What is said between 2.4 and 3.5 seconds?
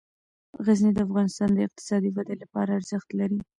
لپاره ارزښت لري.